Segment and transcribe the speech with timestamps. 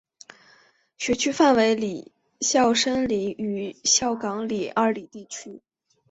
[0.97, 5.61] 学区范围为孝深里与孝冈里二里地区。